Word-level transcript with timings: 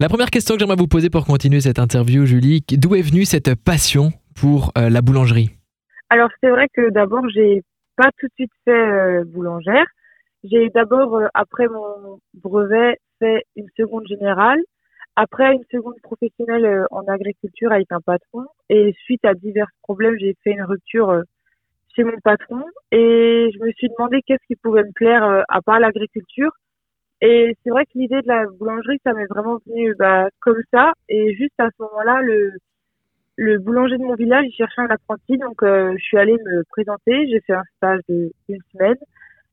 La 0.00 0.08
première 0.08 0.30
question 0.30 0.54
que 0.54 0.60
j'aimerais 0.60 0.76
vous 0.76 0.86
poser 0.86 1.10
pour 1.10 1.26
continuer 1.26 1.60
cette 1.60 1.80
interview, 1.80 2.24
Julie, 2.24 2.62
d'où 2.70 2.94
est 2.94 3.02
venue 3.02 3.24
cette 3.24 3.56
passion 3.56 4.12
pour 4.40 4.70
euh, 4.78 4.90
la 4.90 5.02
boulangerie? 5.02 5.50
Alors 6.08 6.28
c'est 6.40 6.50
vrai 6.50 6.68
que 6.72 6.90
d'abord 6.90 7.28
j'ai 7.30 7.64
pas 7.96 8.08
tout 8.16 8.28
de 8.28 8.32
suite 8.34 8.52
fait 8.64 8.70
euh, 8.70 9.24
boulangère. 9.26 9.86
J'ai 10.44 10.68
d'abord 10.68 11.16
euh, 11.16 11.26
après 11.34 11.66
mon 11.66 12.20
brevet 12.32 12.98
fait 13.18 13.42
une 13.56 13.66
seconde 13.76 14.06
générale, 14.06 14.60
après 15.16 15.52
une 15.52 15.64
seconde 15.68 16.00
professionnelle 16.00 16.86
en 16.92 17.02
agriculture 17.08 17.72
avec 17.72 17.90
un 17.90 18.00
patron. 18.00 18.46
Et 18.70 18.94
suite 19.02 19.24
à 19.24 19.34
divers 19.34 19.66
problèmes 19.82 20.14
j'ai 20.20 20.36
fait 20.44 20.52
une 20.52 20.62
rupture 20.62 21.24
chez 21.96 22.04
mon 22.04 22.20
patron. 22.22 22.62
Et 22.92 23.50
je 23.52 23.58
me 23.64 23.72
suis 23.72 23.88
demandé 23.88 24.20
qu'est-ce 24.24 24.46
qui 24.46 24.54
pouvait 24.54 24.84
me 24.84 24.92
plaire 24.92 25.44
à 25.48 25.60
part 25.60 25.80
l'agriculture 25.80 26.52
et 27.20 27.56
c'est 27.62 27.70
vrai 27.70 27.84
que 27.84 27.90
l'idée 27.96 28.22
de 28.22 28.28
la 28.28 28.46
boulangerie, 28.46 29.00
ça 29.04 29.12
m'est 29.12 29.26
vraiment 29.26 29.58
venu 29.66 29.94
bah, 29.98 30.28
comme 30.40 30.62
ça. 30.72 30.92
Et 31.08 31.34
juste 31.34 31.58
à 31.58 31.68
ce 31.76 31.82
moment-là, 31.82 32.20
le, 32.22 32.52
le 33.36 33.58
boulanger 33.58 33.98
de 33.98 34.04
mon 34.04 34.14
village, 34.14 34.44
il 34.46 34.52
cherchait 34.52 34.82
un 34.82 34.86
apprenti. 34.86 35.36
Donc, 35.36 35.62
euh, 35.62 35.94
je 35.96 36.02
suis 36.02 36.18
allée 36.18 36.36
me 36.36 36.62
présenter. 36.70 37.28
J'ai 37.28 37.40
fait 37.40 37.54
un 37.54 37.64
stage 37.76 38.00
d'une 38.08 38.60
semaine. 38.72 38.96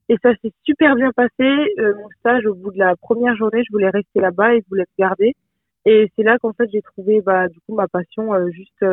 Et 0.08 0.16
ça 0.22 0.30
s'est 0.42 0.52
super 0.64 0.94
bien 0.94 1.10
passé. 1.10 1.32
Euh, 1.40 1.94
mon 1.96 2.08
stage, 2.20 2.46
au 2.46 2.54
bout 2.54 2.70
de 2.70 2.78
la 2.78 2.94
première 2.94 3.34
journée, 3.36 3.64
je 3.64 3.72
voulais 3.72 3.90
rester 3.90 4.20
là-bas 4.20 4.54
et 4.54 4.60
je 4.60 4.68
voulais 4.68 4.84
me 4.96 5.02
garder. 5.02 5.34
Et 5.84 6.10
c'est 6.14 6.22
là 6.22 6.38
qu'en 6.38 6.52
fait, 6.52 6.68
j'ai 6.72 6.82
trouvé 6.82 7.20
bah, 7.20 7.48
du 7.48 7.58
coup 7.60 7.74
ma 7.74 7.88
passion 7.88 8.32
euh, 8.32 8.48
juste 8.50 8.84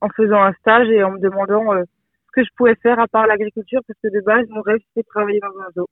en 0.00 0.08
faisant 0.16 0.42
un 0.42 0.52
stage 0.54 0.88
et 0.88 1.02
en 1.02 1.12
me 1.12 1.18
demandant 1.18 1.72
ce 1.74 2.32
que 2.32 2.42
je 2.42 2.48
pouvais 2.56 2.76
faire 2.76 2.98
à 2.98 3.08
part 3.08 3.26
l'agriculture. 3.26 3.82
Parce 3.86 3.98
que 4.02 4.08
de 4.08 4.24
base, 4.24 4.46
mon 4.48 4.62
rêve, 4.62 4.80
c'était 4.88 5.02
de 5.02 5.10
travailler 5.10 5.40
dans 5.40 5.60
un 5.60 5.70
zoo. 5.76 5.86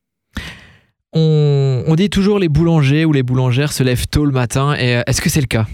Dit 1.94 2.10
toujours 2.10 2.38
les 2.38 2.48
boulangers 2.48 3.04
ou 3.04 3.12
les 3.12 3.22
boulangères 3.22 3.72
se 3.72 3.82
lèvent 3.82 4.08
tôt 4.08 4.26
le 4.26 4.32
matin. 4.32 4.74
Et 4.74 4.96
euh, 4.96 5.02
est-ce 5.06 5.22
que 5.22 5.30
c'est 5.30 5.40
le 5.40 5.46
cas? 5.46 5.64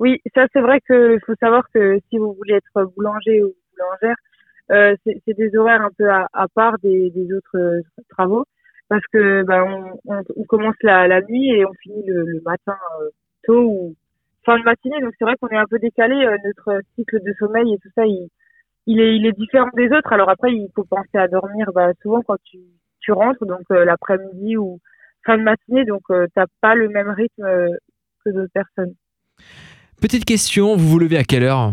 Oui, 0.00 0.20
ça 0.34 0.46
c'est 0.52 0.60
vrai 0.60 0.80
qu'il 0.80 1.20
faut 1.24 1.34
savoir 1.38 1.62
que 1.72 1.98
si 2.08 2.18
vous 2.18 2.32
voulez 2.32 2.54
être 2.54 2.90
boulanger 2.96 3.42
ou 3.44 3.54
boulangère, 3.72 4.16
euh, 4.72 4.96
c'est 5.04 5.36
des 5.36 5.56
horaires 5.56 5.82
un 5.82 5.90
peu 5.96 6.10
à, 6.10 6.46
part 6.54 6.76
des, 6.82 7.12
autres 7.36 7.58
euh, 7.58 7.82
travaux 8.08 8.44
parce 8.88 9.06
que 9.12 9.42
bah, 9.42 9.64
on, 10.06 10.44
commence 10.44 10.76
la, 10.82 11.20
nuit 11.22 11.50
et 11.50 11.64
on 11.64 11.72
finit 11.82 12.04
le, 12.06 12.40
matin 12.44 12.76
tôt 13.44 13.62
ou 13.62 13.94
fin 14.44 14.58
de 14.58 14.64
matinée. 14.64 15.00
Donc 15.02 15.12
c'est 15.18 15.24
vrai 15.24 15.36
qu'on 15.40 15.48
est 15.48 15.56
un 15.56 15.66
peu 15.70 15.78
décalé. 15.78 16.16
notre 16.44 16.80
cycle 16.96 17.22
de 17.22 17.32
sommeil 17.38 17.74
et 17.74 17.78
tout 17.78 17.90
ça, 17.94 18.06
il, 18.06 18.28
il, 18.86 19.00
est, 19.00 19.16
il 19.16 19.26
est 19.26 19.38
différent 19.38 19.70
des 19.76 19.88
autres. 19.92 20.12
Alors 20.12 20.30
après, 20.30 20.52
il 20.52 20.68
faut 20.74 20.84
penser 20.84 21.18
à 21.18 21.28
dormir 21.28 21.70
bah, 21.72 21.92
souvent 22.02 22.22
quand 22.22 22.38
tu 22.44 22.58
tu 23.00 23.12
rentres, 23.12 23.44
donc 23.46 23.62
euh, 23.70 23.84
l'après-midi 23.84 24.56
ou 24.56 24.80
fin 25.24 25.36
de 25.38 25.42
matinée, 25.42 25.84
donc 25.84 26.02
tu 26.06 26.14
euh, 26.14 26.26
t'as 26.34 26.46
pas 26.60 26.74
le 26.74 26.88
même 26.88 27.10
rythme 27.10 27.44
euh, 27.44 27.68
que 28.24 28.30
d'autres 28.30 28.52
personnes. 28.52 28.94
Petite 30.00 30.24
question, 30.24 30.76
vous 30.76 30.88
vous 30.88 30.98
levez 30.98 31.18
à 31.18 31.24
quelle 31.24 31.44
heure? 31.44 31.72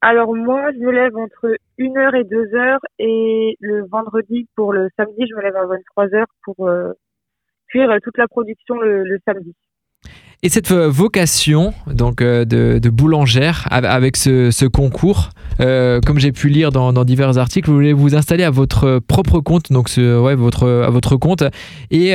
Alors 0.00 0.34
moi, 0.34 0.70
je 0.72 0.78
me 0.78 0.92
lève 0.92 1.16
entre 1.16 1.56
1h 1.78 2.20
et 2.20 2.24
2h 2.24 2.78
et 3.00 3.56
le 3.60 3.84
vendredi 3.88 4.46
pour 4.54 4.72
le 4.72 4.88
samedi, 4.96 5.26
je 5.28 5.34
me 5.34 5.42
lève 5.42 5.56
à 5.56 5.64
23h 5.64 6.24
pour 6.44 6.70
cuire 7.66 7.96
toute 8.04 8.16
la 8.16 8.28
production 8.28 8.76
le 8.78 9.18
samedi. 9.24 9.56
Et 10.44 10.50
cette 10.50 10.70
euh, 10.70 10.88
vocation 10.88 11.72
donc 11.88 12.22
euh, 12.22 12.44
de, 12.44 12.90
boulangère 12.90 13.66
avec 13.72 14.16
ce, 14.16 14.68
concours, 14.68 15.30
euh, 15.58 16.00
comme 16.06 16.20
j'ai 16.20 16.30
pu 16.30 16.48
lire 16.48 16.70
dans, 16.70 16.92
divers 17.04 17.38
articles, 17.38 17.68
vous 17.68 17.74
voulez 17.74 17.92
vous 17.92 18.14
installer 18.14 18.44
à 18.44 18.50
votre 18.50 19.00
propre 19.00 19.40
compte, 19.40 19.72
donc 19.72 19.88
ce, 19.88 20.20
ouais, 20.20 20.36
votre, 20.36 20.68
à 20.68 20.90
votre 20.90 21.16
compte. 21.16 21.42
Et 21.90 22.12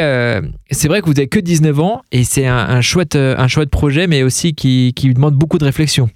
c'est 0.71 0.87
vrai 0.87 1.01
que 1.01 1.07
vous 1.07 1.13
n'avez 1.13 1.27
que 1.27 1.39
19 1.39 1.79
ans 1.81 2.01
et 2.13 2.23
c'est 2.23 2.47
un, 2.47 2.81
chouette, 2.81 3.15
un 3.15 3.47
chouette 3.47 3.69
projet, 3.69 4.07
mais 4.07 4.23
aussi 4.23 4.55
qui, 4.55 4.93
qui 4.95 5.13
demande 5.13 5.35
beaucoup 5.35 5.57
de 5.57 5.65
réflexion. 5.65 6.07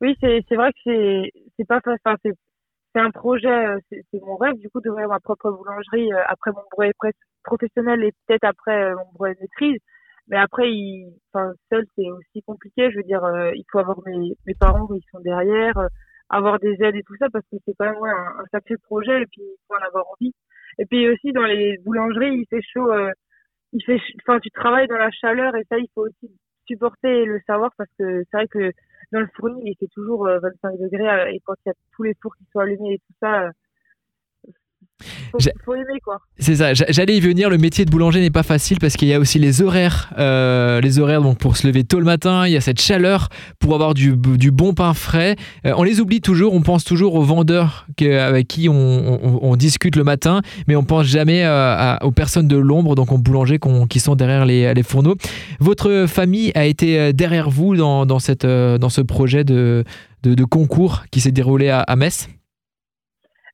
Oui, 0.00 0.16
c'est 0.20 0.56
vrai 0.56 0.72
que 0.84 1.22
c'est 1.56 1.66
pas 1.68 1.80
facile. 2.02 2.34
C'est 2.92 3.00
un 3.00 3.10
projet, 3.10 3.48
c'est 3.90 4.20
mon 4.24 4.36
rêve 4.36 4.58
du 4.58 4.68
coup 4.70 4.80
d'ouvrir 4.80 5.08
ma 5.08 5.20
propre 5.20 5.50
boulangerie 5.50 6.10
après 6.28 6.50
mon 6.50 6.62
brevet 6.72 6.92
professionnel 7.44 8.02
et 8.02 8.12
peut-être 8.26 8.44
après 8.44 8.94
mon 8.94 9.04
brevet 9.14 9.34
de 9.34 9.40
maîtrise. 9.42 9.80
Mais 10.28 10.36
après, 10.38 10.70
il, 10.72 11.12
enfin, 11.32 11.52
seul, 11.70 11.84
c'est 11.96 12.10
aussi 12.10 12.42
compliqué. 12.42 12.90
Je 12.90 12.96
veux 12.96 13.04
dire, 13.04 13.24
euh, 13.24 13.52
il 13.54 13.64
faut 13.70 13.78
avoir 13.78 13.98
mes, 14.06 14.36
mes 14.46 14.54
parents 14.54 14.86
qui 14.88 15.00
sont 15.10 15.20
derrière, 15.20 15.76
euh, 15.78 15.88
avoir 16.30 16.58
des 16.58 16.76
aides 16.82 16.96
et 16.96 17.02
tout 17.04 17.16
ça, 17.18 17.28
parce 17.32 17.44
que 17.50 17.56
c'est 17.64 17.74
quand 17.78 17.86
même 17.86 18.00
ouais, 18.00 18.10
un, 18.10 18.44
sacré 18.52 18.76
projet 18.78 19.22
et 19.22 19.26
puis 19.26 19.42
il 19.42 19.56
faut 19.68 19.74
en 19.74 19.86
avoir 19.86 20.04
envie. 20.10 20.34
Et 20.78 20.86
puis 20.86 21.08
aussi, 21.08 21.32
dans 21.32 21.44
les 21.44 21.78
boulangeries, 21.84 22.34
il 22.34 22.46
fait 22.50 22.62
chaud, 22.62 22.92
euh, 22.92 23.10
il 23.72 23.82
fait, 23.84 24.00
enfin, 24.22 24.40
tu 24.40 24.50
travailles 24.50 24.88
dans 24.88 24.98
la 24.98 25.10
chaleur 25.10 25.54
et 25.56 25.64
ça, 25.70 25.78
il 25.78 25.88
faut 25.94 26.06
aussi 26.06 26.30
supporter 26.66 27.22
et 27.22 27.24
le 27.24 27.40
savoir 27.46 27.70
parce 27.78 27.90
que 27.98 28.24
c'est 28.30 28.36
vrai 28.36 28.48
que 28.48 28.72
dans 29.12 29.20
le 29.20 29.28
fournil, 29.36 29.62
il 29.64 29.76
fait 29.78 29.86
toujours 29.94 30.26
25 30.26 30.78
degrés 30.78 31.34
et 31.34 31.40
quand 31.44 31.54
il 31.64 31.68
y 31.68 31.70
a 31.70 31.74
tous 31.94 32.02
les 32.02 32.14
fours 32.20 32.34
qui 32.36 32.44
sont 32.52 32.58
allumés 32.58 32.94
et 32.94 32.98
tout 32.98 33.14
ça, 33.20 33.50
faut, 35.30 35.74
aimer 35.74 36.00
quoi. 36.04 36.20
C'est 36.38 36.56
ça, 36.56 36.74
j'allais 36.74 37.16
y 37.16 37.20
venir, 37.20 37.50
le 37.50 37.58
métier 37.58 37.84
de 37.84 37.90
boulanger 37.90 38.20
n'est 38.20 38.30
pas 38.30 38.42
facile 38.42 38.78
parce 38.78 38.94
qu'il 38.94 39.08
y 39.08 39.14
a 39.14 39.18
aussi 39.18 39.38
les 39.38 39.62
horaires, 39.62 40.12
euh, 40.18 40.80
les 40.80 40.98
horaires 40.98 41.22
donc 41.22 41.38
pour 41.38 41.56
se 41.56 41.66
lever 41.66 41.84
tôt 41.84 41.98
le 41.98 42.04
matin, 42.04 42.46
il 42.46 42.52
y 42.52 42.56
a 42.56 42.60
cette 42.60 42.80
chaleur 42.80 43.28
pour 43.58 43.74
avoir 43.74 43.94
du, 43.94 44.16
du 44.16 44.50
bon 44.50 44.74
pain 44.74 44.94
frais. 44.94 45.36
Euh, 45.64 45.72
on 45.76 45.82
les 45.82 46.00
oublie 46.00 46.20
toujours, 46.20 46.54
on 46.54 46.62
pense 46.62 46.84
toujours 46.84 47.14
aux 47.14 47.22
vendeurs 47.22 47.86
avec 48.00 48.48
qui 48.48 48.68
on, 48.68 49.56
discute 49.56 49.96
le 49.96 50.04
matin, 50.04 50.42
mais 50.68 50.76
on 50.76 50.84
pense 50.84 51.06
jamais 51.06 51.44
euh, 51.44 51.96
aux 52.02 52.10
personnes 52.10 52.48
de 52.48 52.56
l'ombre, 52.56 52.94
donc 52.94 53.10
aux 53.10 53.18
boulangers 53.18 53.58
qui 53.88 54.00
sont 54.00 54.14
derrière 54.14 54.44
les, 54.44 54.74
les, 54.74 54.82
fourneaux. 54.82 55.16
Votre 55.60 56.04
famille 56.06 56.52
a 56.54 56.66
été 56.66 57.14
derrière 57.14 57.48
vous 57.48 57.74
dans, 57.74 58.04
dans, 58.04 58.18
cette, 58.18 58.44
dans 58.44 58.88
ce 58.90 59.00
projet 59.00 59.44
de, 59.44 59.84
de, 60.22 60.44
concours 60.44 61.04
qui 61.10 61.20
s'est 61.20 61.32
déroulé 61.32 61.70
à, 61.70 61.80
à 61.80 61.96
Metz? 61.96 62.28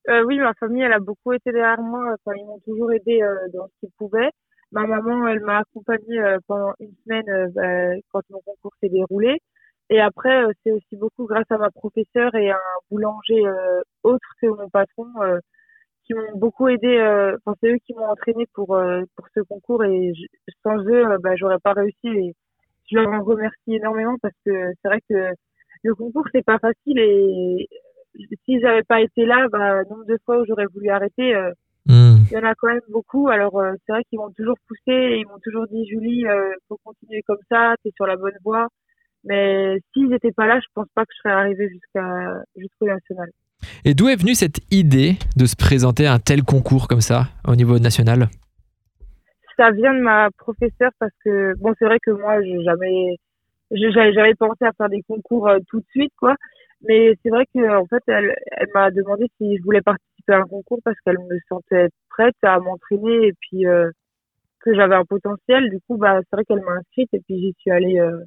Euh, 0.09 0.25
oui, 0.25 0.39
ma 0.39 0.53
famille, 0.55 0.83
elle 0.83 0.93
a 0.93 0.99
beaucoup 1.01 1.33
été 1.33 1.53
derrière 1.53 1.81
moi. 1.81 2.15
Enfin, 2.15 2.37
ils 2.37 2.45
m'ont 2.47 2.59
toujours 2.61 2.93
aidé 2.93 3.23
euh, 3.23 3.37
dans 3.55 3.69
ce 3.69 3.73
qu'ils 3.81 3.93
pouvaient. 3.99 4.31
Ma 4.73 4.87
maman, 4.87 5.29
elle 5.29 5.41
m'a 5.41 5.59
accompagnée 5.59 6.19
euh, 6.19 6.39
pendant 6.49 6.73
une 6.81 6.93
semaine 7.05 7.29
euh, 7.29 7.49
bah, 7.55 8.01
quand 8.13 8.23
mon 8.31 8.41
concours 8.41 8.73
s'est 8.81 8.89
déroulé. 8.89 9.39
Et 9.91 10.01
après, 10.01 10.45
c'est 10.65 10.73
aussi 10.73 10.97
beaucoup 10.97 11.27
grâce 11.27 11.51
à 11.51 11.59
ma 11.59 11.71
professeure 11.71 12.35
et 12.35 12.51
à 12.51 12.57
un 12.57 12.81
boulanger 12.91 13.43
autre 14.05 14.27
que 14.41 14.47
mon 14.47 14.69
patron 14.71 15.07
qui 16.05 16.15
m'ont 16.15 16.39
beaucoup 16.39 16.69
aidé. 16.69 16.99
Enfin, 17.45 17.57
c'est 17.61 17.69
eux 17.75 17.79
qui 17.87 17.95
m'ont 17.95 18.07
entraîné 18.07 18.47
pour 18.55 18.69
pour 19.17 19.29
ce 19.34 19.41
concours 19.41 19.84
et 19.84 20.13
sans 20.63 20.79
eux, 20.79 21.19
bah, 21.21 21.37
j'aurais 21.37 21.59
pas 21.59 21.73
réussi. 21.75 22.09
Et 22.09 22.34
je 22.91 22.97
leur 22.97 23.09
en 23.13 23.23
remercie 23.25 23.75
énormément 23.75 24.17
parce 24.23 24.34
que 24.47 24.53
c'est 24.83 24.89
vrai 24.89 25.01
que 25.09 25.33
le 25.83 25.95
concours 25.95 26.27
c'est 26.33 26.45
pas 26.45 26.59
facile 26.59 26.99
et 26.99 27.69
s'ils 28.45 28.61
n'avaient 28.61 28.83
pas 28.83 29.00
été 29.00 29.25
là, 29.25 29.47
bah, 29.50 29.83
nombre 29.91 30.05
de 30.06 30.19
fois 30.25 30.41
où 30.41 30.45
j'aurais 30.47 30.67
voulu 30.67 30.89
arrêter, 30.89 31.34
euh, 31.34 31.50
hmm. 31.87 32.25
il 32.31 32.33
y 32.33 32.37
en 32.37 32.45
a 32.45 32.55
quand 32.55 32.69
même 32.69 32.81
beaucoup. 32.89 33.28
Alors 33.28 33.59
euh, 33.59 33.73
c'est 33.87 33.93
vrai 33.93 34.03
qu'ils 34.09 34.19
m'ont 34.19 34.33
toujours 34.33 34.56
poussé, 34.69 34.93
et 34.93 35.21
ils 35.21 35.27
m'ont 35.27 35.41
toujours 35.43 35.67
dit 35.69 35.87
Julie, 35.87 36.27
euh, 36.27 36.53
faut 36.69 36.78
continuer 36.84 37.22
comme 37.27 37.41
ça, 37.51 37.75
t'es 37.83 37.91
sur 37.95 38.06
la 38.06 38.17
bonne 38.17 38.37
voie. 38.45 38.69
Mais 39.25 39.78
s'ils 39.93 40.09
n'étaient 40.09 40.33
pas 40.33 40.47
là, 40.47 40.59
je 40.61 40.67
pense 40.75 40.89
pas 40.95 41.05
que 41.05 41.12
je 41.15 41.19
serais 41.19 41.34
arrivée 41.34 41.69
jusqu'à 41.69 42.43
jusqu'au 42.56 42.87
national. 42.87 43.31
Et 43.84 43.95
d'où 43.95 44.09
est 44.09 44.17
venue 44.17 44.34
cette 44.34 44.61
idée 44.72 45.15
de 45.37 45.47
se 45.47 45.55
présenter 45.55 46.06
à 46.06 46.15
un 46.15 46.19
tel 46.19 46.43
concours 46.43 46.89
comme 46.89 47.01
ça 47.01 47.28
au 47.47 47.55
niveau 47.55 47.78
national? 47.78 48.28
Ça 49.56 49.71
vient 49.71 49.95
de 49.95 50.01
ma 50.01 50.28
professeure 50.37 50.91
parce 50.99 51.12
que 51.25 51.55
bon, 51.59 51.72
c'est 51.78 51.84
vrai 51.84 51.99
que 52.01 52.11
moi, 52.11 52.43
j'ai 52.43 52.61
jamais, 52.65 53.17
j'avais 53.71 54.34
pensé 54.34 54.65
à 54.65 54.72
faire 54.72 54.89
des 54.89 55.03
concours 55.03 55.49
tout 55.69 55.78
de 55.78 55.87
suite, 55.93 56.12
quoi. 56.19 56.34
Mais 56.88 57.15
c'est 57.22 57.31
vrai 57.31 57.44
qu'en 57.54 57.87
fait, 57.87 58.03
elle, 58.09 58.34
elle 58.53 58.69
m'a 58.75 58.91
demandé 58.91 59.26
si 59.38 59.56
je 59.56 59.62
voulais 59.62 59.82
participer 59.82 60.32
à 60.32 60.38
un 60.38 60.47
concours 60.47 60.81
parce 60.84 60.98
qu'elle 61.04 61.19
me 61.19 61.38
sentait 61.48 61.88
prête 62.10 62.37
à 62.43 62.59
m'entraîner 62.59 63.28
et 63.28 63.32
puis 63.41 63.66
euh, 63.66 63.91
que 64.60 64.75
j'avais 64.75 64.94
un 64.94 65.04
potentiel. 65.04 65.71
Du 65.71 65.78
coup, 65.88 65.97
bah, 65.97 66.21
c'est 66.22 66.37
vrai 66.37 66.44
qu'elle 66.44 66.62
m'a 66.62 66.72
inscrite 66.72 67.09
et 67.12 67.21
puis 67.21 67.41
j'y 67.41 67.54
suis 67.59 67.71
allée. 67.71 67.98
Euh... 68.01 68.24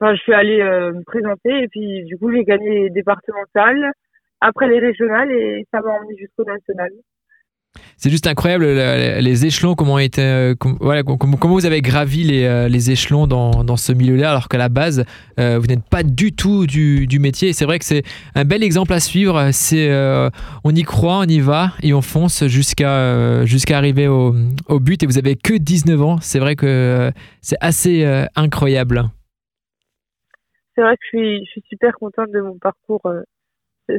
Enfin, 0.00 0.14
je 0.14 0.20
suis 0.22 0.34
allée 0.34 0.60
euh, 0.60 0.92
me 0.92 1.02
présenter 1.04 1.62
et 1.64 1.68
puis 1.68 2.04
du 2.04 2.18
coup, 2.18 2.32
j'ai 2.32 2.44
gagné 2.44 2.84
les 2.84 2.90
départementales, 2.90 3.92
après 4.40 4.68
les 4.68 4.80
régionales 4.80 5.30
et 5.32 5.64
ça 5.70 5.80
m'a 5.80 5.92
emmené 5.92 6.16
jusqu'au 6.16 6.44
national. 6.44 6.90
C'est 7.96 8.10
juste 8.10 8.26
incroyable 8.26 8.64
les 8.64 9.46
échelons, 9.46 9.74
euh, 10.18 10.54
comment, 10.56 11.54
vous 11.54 11.66
avez 11.66 11.80
gravi 11.80 12.24
les, 12.24 12.44
euh, 12.44 12.68
les 12.68 12.90
échelons 12.90 13.26
dans, 13.26 13.64
dans 13.64 13.76
ce 13.76 13.92
milieu-là, 13.92 14.30
alors 14.30 14.48
qu'à 14.48 14.58
la 14.58 14.68
base, 14.68 15.04
euh, 15.38 15.58
vous 15.58 15.66
n'êtes 15.66 15.88
pas 15.88 16.02
du 16.02 16.34
tout 16.34 16.66
du, 16.66 17.06
du 17.06 17.18
métier. 17.18 17.52
C'est 17.52 17.64
vrai 17.64 17.78
que 17.78 17.84
c'est 17.84 18.02
un 18.34 18.44
bel 18.44 18.62
exemple 18.62 18.92
à 18.92 19.00
suivre. 19.00 19.50
C'est, 19.52 19.90
on 20.64 20.70
y 20.70 20.82
croit, 20.82 21.18
on 21.18 21.24
y 21.24 21.40
va 21.40 21.70
et 21.82 21.94
on 21.94 22.02
fonce 22.02 22.46
jusqu'à 22.46 23.44
jusqu'à 23.44 23.78
arriver 23.78 24.08
au, 24.08 24.34
au, 24.68 24.80
but. 24.80 25.02
Et 25.02 25.06
vous 25.06 25.18
avez 25.18 25.36
que 25.36 25.54
19 25.54 26.02
ans. 26.02 26.18
C'est 26.20 26.38
vrai 26.38 26.56
que 26.56 27.10
c'est 27.40 27.58
assez 27.60 28.04
incroyable. 28.36 29.04
C'est 30.74 30.82
vrai 30.82 30.96
que 30.96 31.02
je 31.12 31.18
suis, 31.18 31.46
je 31.46 31.50
suis 31.52 31.64
super 31.68 31.94
contente 31.94 32.30
de 32.32 32.40
mon 32.40 32.58
parcours. 32.58 33.02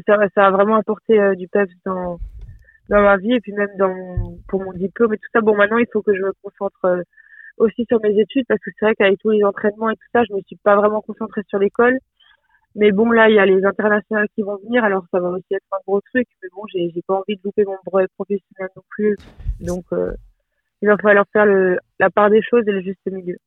Ça, 0.07 0.17
ça 0.33 0.47
a 0.47 0.51
vraiment 0.51 0.75
apporté 0.75 1.17
du 1.37 1.47
peps 1.47 1.71
dans 1.85 2.19
dans 2.89 3.01
ma 3.01 3.17
vie 3.17 3.33
et 3.33 3.39
puis 3.39 3.53
même 3.53 3.75
dans 3.77 4.37
pour 4.47 4.63
mon 4.63 4.73
diplôme 4.73 5.13
et 5.13 5.17
tout 5.17 5.29
ça. 5.33 5.41
Bon, 5.41 5.55
maintenant 5.55 5.77
il 5.77 5.87
faut 5.91 6.01
que 6.01 6.15
je 6.15 6.21
me 6.21 6.33
concentre 6.43 6.85
euh, 6.85 7.01
aussi 7.57 7.85
sur 7.85 7.99
mes 8.01 8.19
études 8.19 8.45
parce 8.47 8.59
que 8.59 8.71
c'est 8.77 8.85
vrai 8.85 8.95
qu'avec 8.95 9.19
tous 9.19 9.31
les 9.31 9.43
entraînements 9.43 9.89
et 9.89 9.95
tout 9.95 10.07
ça, 10.13 10.23
je 10.27 10.33
me 10.33 10.41
suis 10.41 10.57
pas 10.57 10.75
vraiment 10.75 11.01
concentrée 11.01 11.41
sur 11.47 11.59
l'école. 11.59 11.97
Mais 12.75 12.91
bon, 12.91 13.09
là, 13.09 13.29
il 13.29 13.35
y 13.35 13.39
a 13.39 13.45
les 13.45 13.63
internationales 13.63 14.27
qui 14.35 14.41
vont 14.41 14.57
venir, 14.57 14.83
alors 14.83 15.05
ça 15.09 15.19
va 15.21 15.29
aussi 15.29 15.53
être 15.53 15.63
un 15.71 15.77
gros 15.87 16.01
truc. 16.01 16.27
Mais 16.43 16.49
bon, 16.53 16.63
j'ai, 16.73 16.91
j'ai 16.93 17.01
pas 17.07 17.15
envie 17.15 17.37
de 17.37 17.41
louper 17.43 17.63
mon 17.63 17.77
brevet 17.85 18.07
professionnel 18.15 18.69
non 18.75 18.83
plus. 18.89 19.15
Donc, 19.61 19.85
euh, 19.93 20.11
il 20.81 20.89
va 20.89 20.97
falloir 20.97 21.25
faire 21.31 21.45
le, 21.45 21.79
la 21.99 22.09
part 22.09 22.29
des 22.29 22.41
choses 22.41 22.67
et 22.67 22.71
le 22.71 22.81
juste 22.81 22.99
milieu. 23.05 23.37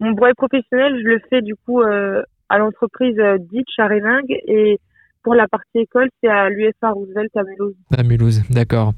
Mon 0.00 0.10
brevet 0.10 0.34
professionnel, 0.34 1.00
je 1.00 1.08
le 1.08 1.20
fais 1.30 1.40
du 1.40 1.54
coup 1.54 1.82
euh, 1.82 2.24
à 2.48 2.58
l'entreprise 2.58 3.18
euh, 3.20 3.38
Ditch 3.38 3.78
à 3.78 3.86
Réningue 3.86 4.36
et 4.46 4.80
pour 5.24 5.34
la 5.34 5.48
partie 5.48 5.78
école, 5.78 6.08
c'est 6.22 6.28
à 6.30 6.48
l'UFA 6.50 6.90
Roosevelt 6.90 7.36
à 7.36 7.42
Mulhouse. 7.42 7.74
À 7.96 8.02
Mulhouse, 8.04 8.42
d'accord. 8.50 8.92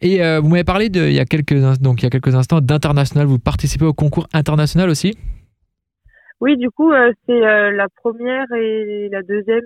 Et 0.00 0.22
euh, 0.22 0.38
vous 0.40 0.48
m'avez 0.48 0.64
parlé 0.64 0.90
de, 0.90 1.00
il 1.00 1.14
y 1.14 1.20
a 1.20 1.24
quelques, 1.24 1.54
donc, 1.80 2.02
il 2.02 2.04
y 2.04 2.06
a 2.06 2.10
quelques 2.10 2.34
instants 2.34 2.60
d'international. 2.60 3.26
Vous 3.26 3.38
participez 3.38 3.84
au 3.86 3.94
concours 3.94 4.26
international 4.34 4.90
aussi? 4.90 5.16
Oui, 6.40 6.56
du 6.58 6.70
coup, 6.70 6.92
euh, 6.92 7.10
c'est 7.26 7.32
euh, 7.46 7.70
la 7.72 7.88
première 8.02 8.44
et 8.52 9.08
la 9.10 9.22
deuxième 9.22 9.64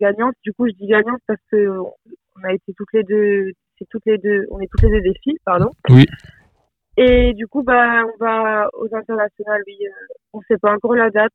gagnante. 0.00 0.34
Du 0.44 0.52
coup, 0.52 0.66
je 0.68 0.72
dis 0.74 0.86
gagnante 0.86 1.20
parce 1.26 1.40
que 1.50 1.68
on 1.70 2.44
a 2.44 2.52
été 2.52 2.72
toutes 2.76 2.92
les 2.92 3.02
deux, 3.02 3.50
c'est 3.78 3.88
toutes 3.90 4.06
les 4.06 4.18
deux, 4.18 4.46
on 4.52 4.60
est 4.60 4.68
toutes 4.70 4.82
les 4.82 4.90
deux 4.90 5.00
des 5.00 5.14
filles, 5.24 5.38
pardon. 5.44 5.70
Oui. 5.90 6.06
Et 6.96 7.32
du 7.34 7.46
coup, 7.48 7.62
bah, 7.62 8.02
on 8.04 8.24
va 8.24 8.68
aux 8.74 8.94
internationales. 8.94 9.62
Oui, 9.66 9.76
on 10.32 10.40
sait 10.42 10.58
pas 10.58 10.72
encore 10.74 10.94
la 10.94 11.10
date, 11.10 11.32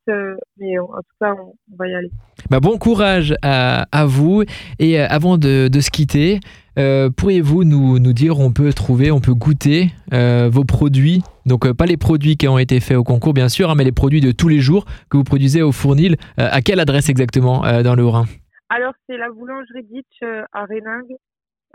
mais 0.58 0.78
on- 0.78 0.92
en 0.92 0.98
tout 0.98 1.16
cas, 1.20 1.34
on, 1.34 1.52
on 1.72 1.76
va 1.76 1.88
y 1.88 1.94
aller. 1.94 2.10
Bah, 2.54 2.60
bon 2.60 2.78
courage 2.78 3.34
à, 3.42 4.06
vous. 4.06 4.44
Et 4.78 5.00
euh, 5.00 5.06
avant 5.10 5.38
de, 5.38 5.68
se 5.80 5.90
quitter, 5.90 6.38
euh, 6.78 7.10
pourriez-vous 7.10 7.64
nous, 7.64 7.98
nous 7.98 8.12
dire 8.12 8.38
on 8.38 8.52
peut 8.52 8.72
trouver, 8.72 9.10
on 9.10 9.20
peut 9.20 9.34
goûter 9.34 9.88
euh, 10.12 10.48
vos 10.52 10.62
produits? 10.62 11.24
Donc, 11.46 11.72
pas 11.72 11.86
les 11.86 11.96
produits 11.96 12.36
qui 12.36 12.46
ont 12.46 12.56
été 12.56 12.78
faits 12.78 12.96
au 12.96 13.02
concours, 13.02 13.34
bien 13.34 13.48
sûr, 13.48 13.70
hein, 13.70 13.74
mais 13.76 13.82
les 13.82 13.90
produits 13.90 14.20
de 14.20 14.30
tous 14.30 14.46
les 14.46 14.60
jours 14.60 14.84
que 15.10 15.16
vous 15.16 15.24
produisez 15.24 15.62
au 15.62 15.72
Fournil. 15.72 16.14
À 16.36 16.62
quelle 16.62 16.78
adresse 16.78 17.08
exactement 17.08 17.62
dans 17.82 17.96
le 17.96 18.04
Haut-Rhin 18.04 18.26
Alors, 18.68 18.92
c'est 19.08 19.16
la 19.16 19.30
boulangerie 19.30 19.82
Ditch 19.90 20.22
à 20.52 20.64
Réningue, 20.66 21.16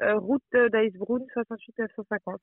route 0.01 0.41
d'Icebroon, 0.53 1.25
68 1.33 1.73
950. 1.77 2.39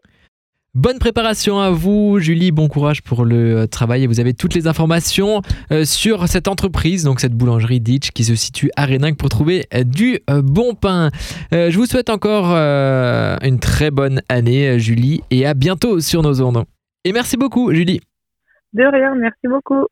Bonne 0.76 0.98
préparation 0.98 1.58
à 1.58 1.70
vous, 1.70 2.18
Julie. 2.18 2.52
Bon 2.52 2.68
courage 2.68 3.02
pour 3.02 3.24
le 3.24 3.62
euh, 3.62 3.66
travail. 3.66 4.04
Et 4.04 4.06
vous 4.06 4.20
avez 4.20 4.34
toutes 4.34 4.52
les 4.52 4.66
informations 4.66 5.40
euh, 5.72 5.86
sur 5.86 6.28
cette 6.28 6.48
entreprise, 6.48 7.02
donc 7.02 7.20
cette 7.20 7.32
boulangerie 7.32 7.80
Ditch 7.80 8.10
qui 8.10 8.24
se 8.24 8.34
situe 8.34 8.70
à 8.76 8.84
Réningue 8.84 9.16
pour 9.16 9.30
trouver 9.30 9.64
euh, 9.72 9.84
du 9.84 10.18
bon 10.28 10.74
pain. 10.74 11.08
Je 11.50 11.74
vous 11.74 11.86
souhaite 11.86 12.10
encore 12.10 12.54
une 12.54 13.58
très 13.58 13.90
bonne 13.90 14.20
année, 14.28 14.78
Julie, 14.78 15.22
et 15.30 15.46
à 15.46 15.54
bientôt 15.54 16.00
sur 16.00 16.22
nos 16.22 16.42
ondes. 16.42 16.64
Et 17.06 17.12
merci 17.12 17.38
beaucoup, 17.38 17.72
Julie. 17.72 18.02
De 18.74 18.84
rien, 18.84 19.14
merci 19.14 19.48
beaucoup. 19.48 19.86